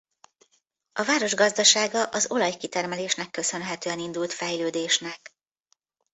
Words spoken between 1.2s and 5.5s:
gazdasága az olajkitermelésnek köszönhetően indult fejlődésnek.